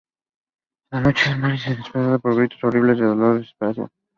Esa 0.89 0.99
noche 0.99 1.29
Amalric 1.29 1.67
es 1.67 1.77
despertado 1.77 2.17
por 2.19 2.35
gritos 2.35 2.63
horribles 2.63 2.97
de 2.97 3.05
dolor 3.05 3.35
y 3.35 3.39
desesperación. 3.41 3.89